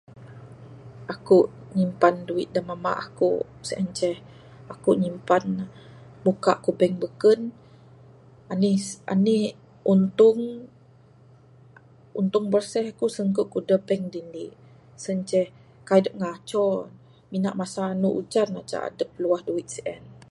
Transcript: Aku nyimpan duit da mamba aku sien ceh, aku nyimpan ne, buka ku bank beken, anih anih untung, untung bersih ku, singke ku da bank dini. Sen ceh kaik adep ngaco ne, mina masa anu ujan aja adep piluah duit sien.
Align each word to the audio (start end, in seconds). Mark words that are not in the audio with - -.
Aku 1.13 1.37
nyimpan 1.77 2.15
duit 2.27 2.49
da 2.55 2.61
mamba 2.67 2.91
aku 3.05 3.29
sien 3.67 3.87
ceh, 3.97 4.17
aku 4.73 4.89
nyimpan 5.03 5.43
ne, 5.57 5.65
buka 6.25 6.53
ku 6.63 6.71
bank 6.79 6.93
beken, 7.03 7.39
anih 8.53 8.77
anih 9.13 9.45
untung, 9.93 10.39
untung 12.19 12.45
bersih 12.53 12.87
ku, 12.99 13.05
singke 13.15 13.43
ku 13.53 13.59
da 13.69 13.77
bank 13.87 14.03
dini. 14.13 14.45
Sen 15.03 15.19
ceh 15.29 15.47
kaik 15.87 15.99
adep 16.01 16.15
ngaco 16.21 16.65
ne, 16.85 16.89
mina 17.31 17.49
masa 17.59 17.81
anu 17.93 18.09
ujan 18.21 18.49
aja 18.61 18.77
adep 18.89 19.09
piluah 19.13 19.41
duit 19.47 19.67
sien. 19.75 20.01